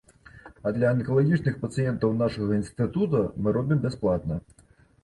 А 0.69 0.71
для 0.77 0.87
анкалагічных 0.93 1.59
пацыентаў 1.65 2.17
нашага 2.25 2.51
інстытута 2.61 3.23
мы 3.41 3.59
робім 3.61 3.77
бясплатна. 3.87 4.35